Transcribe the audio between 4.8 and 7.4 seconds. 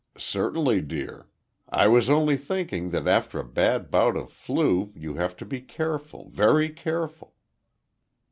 you have to be careful very careful."